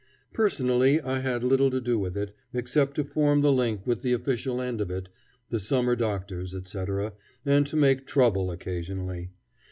[0.33, 4.13] Personally I had little to do with it, except to form the link with the
[4.13, 5.09] official end of it,
[5.51, 7.13] the summer doctors, etc.,
[7.45, 9.29] and to make trouble occasionally.